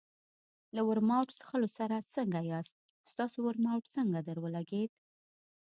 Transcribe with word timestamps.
له 0.75 0.81
ورماوټ 0.89 1.29
څښلو 1.39 1.69
سره 1.77 1.95
څنګه 2.15 2.39
یاست؟ 2.51 2.75
ستاسو 3.11 3.37
ورماوټ 3.45 3.83
څنګه 3.95 4.19
درولګېد؟ 4.27 4.91